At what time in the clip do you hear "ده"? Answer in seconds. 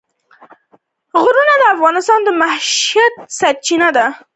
3.95-4.05